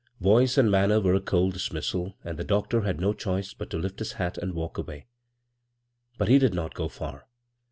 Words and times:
Voice 0.19 0.57
and 0.57 0.71
manner 0.71 0.99
were 0.99 1.13
a 1.13 1.19
cold 1.21 1.53
dismissal, 1.53 2.15
and 2.23 2.39
the 2.39 2.43
doctor 2.43 2.81
had 2.81 2.99
no 2.99 3.13
choice 3.13 3.53
but 3.53 3.69
to 3.69 3.77
lift 3.77 3.99
his 3.99 4.13
hat 4.13 4.35
and 4.35 4.55
walk 4.55 4.79
away; 4.79 5.05
but 6.17 6.27
he 6.27 6.39
did 6.39 6.55
not 6.55 6.73
go 6.73 6.87
far. 6.87 7.27